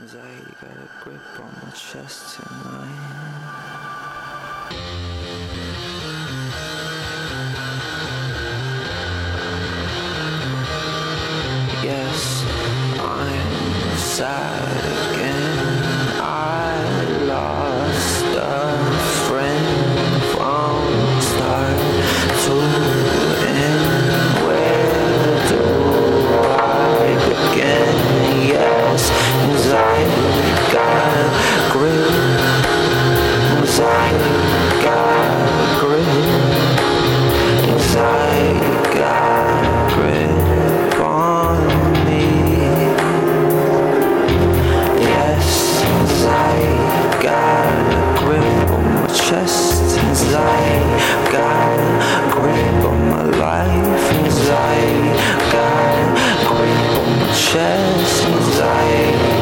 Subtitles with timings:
[0.00, 3.42] Anxiety got a grip on my chest tonight.
[11.84, 12.44] Yes,
[13.00, 14.91] I'm sad
[49.32, 49.96] chest.
[49.96, 54.04] Anxiety got a grip on my life.
[54.20, 55.08] Anxiety
[55.54, 58.28] got a grip on my chest.
[58.28, 59.32] Anxiety.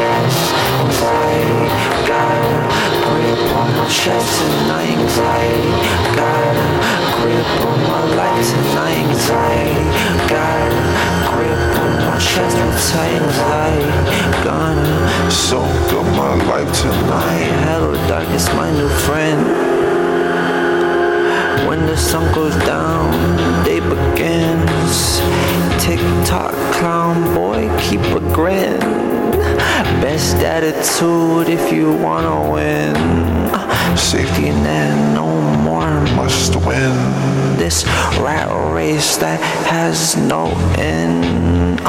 [0.00, 0.34] Yes,
[0.84, 1.64] anxiety
[2.10, 5.72] got a grip on my chest and anxiety
[6.20, 6.68] got a
[7.16, 8.68] grip on my life and
[9.00, 9.80] anxiety
[10.28, 14.96] got a grip on my chest with anxiety gonna
[15.30, 17.35] Soak up my life tonight.
[18.36, 19.46] Darkness my new friend
[21.66, 23.10] when the sun goes down,
[23.64, 25.20] day begins.
[25.82, 28.78] Tick tock, clown boy, keep a grin.
[30.02, 32.94] Best attitude if you wanna win.
[33.96, 35.28] Safety net, no
[35.62, 37.56] more Must win.
[37.56, 37.86] this
[38.20, 41.80] rat race that has no end.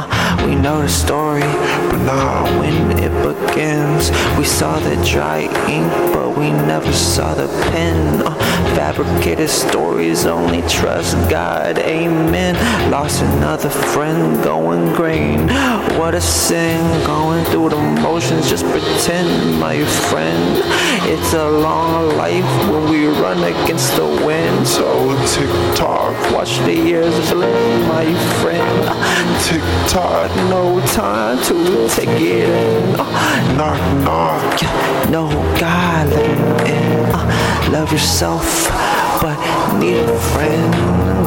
[0.46, 4.10] We know the story, But now, when it begins.
[4.38, 8.22] We saw the dry ink, but we never saw the pen.
[8.24, 8.34] Uh,
[8.74, 12.54] fabricated stories, only trust God, amen.
[12.90, 15.48] Lost another friend going green.
[15.98, 20.62] What a sin, going through the motions, just pretend, my friend.
[21.12, 24.66] It's a long life when we run against the wind.
[24.66, 24.86] So
[25.34, 28.06] tick tock, watch the years blend, my
[28.40, 28.57] friend.
[29.48, 33.00] Tick tock, No time to take it in.
[33.00, 34.60] Uh, knock knock.
[35.08, 35.26] no
[35.58, 37.14] God, let in.
[37.14, 38.44] Uh, love yourself,
[39.22, 39.38] but
[39.78, 40.72] need a friend.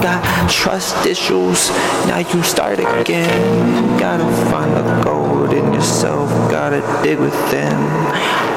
[0.04, 1.70] Got trust issues,
[2.06, 3.98] now you start again.
[3.98, 7.74] Gotta find the gold in yourself, gotta dig within.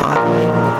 [0.05, 0.75] Uh,